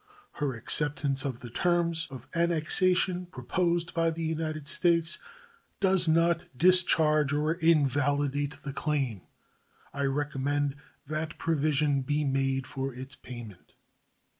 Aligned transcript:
Her 0.31 0.55
acceptance 0.55 1.25
of 1.25 1.41
the 1.41 1.51
terms 1.51 2.07
of 2.09 2.27
annexation 2.33 3.27
proposed 3.27 3.93
by 3.93 4.09
the 4.09 4.23
United 4.23 4.67
States 4.67 5.19
does 5.79 6.07
not 6.07 6.41
discharge 6.57 7.33
or 7.33 7.53
invalidate 7.53 8.59
the 8.63 8.73
claim. 8.73 9.21
I 9.93 10.05
recommend 10.05 10.75
that 11.05 11.37
provision 11.37 12.01
be 12.01 12.23
made 12.23 12.65
for 12.65 12.91
its 12.95 13.15
payment. 13.15 13.75